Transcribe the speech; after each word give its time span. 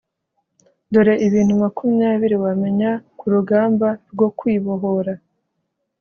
Dore 0.91 1.13
ibintu 1.27 1.53
makumyabiri 1.63 2.35
wamenya 2.43 2.91
ku 3.17 3.25
rugamba 3.33 3.87
rwo 4.11 4.27
Kwibohora 4.37 5.13